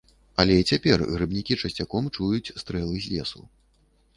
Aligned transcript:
Але 0.43 0.53
і 0.59 0.63
цяпер 0.73 1.03
грыбнікі 1.11 1.57
часцяком 1.63 2.09
чуюць 2.15 2.53
стрэлы 2.63 2.95
з 3.07 3.13
лесу. 3.13 3.41